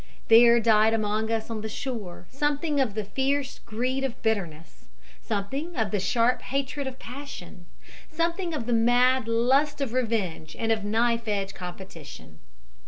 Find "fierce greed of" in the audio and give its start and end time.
3.03-4.19